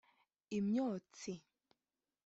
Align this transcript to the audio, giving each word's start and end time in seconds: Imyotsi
Imyotsi 0.57 1.33